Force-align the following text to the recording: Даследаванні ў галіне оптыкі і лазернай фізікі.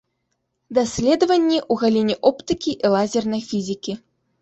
Даследаванні 0.77 1.59
ў 1.59 1.73
галіне 1.83 2.19
оптыкі 2.33 2.71
і 2.83 2.95
лазернай 2.97 3.49
фізікі. 3.53 3.93